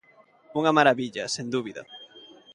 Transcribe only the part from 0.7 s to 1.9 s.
marabilla, sen dúbida.